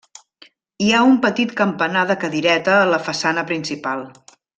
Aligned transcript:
Hi 0.85 0.87
ha 0.93 1.01
un 1.09 1.19
petit 1.25 1.53
campanar 1.59 2.05
de 2.13 2.15
cadireta 2.23 2.75
a 2.79 2.89
la 2.93 3.01
façana 3.09 3.45
principal. 3.53 4.03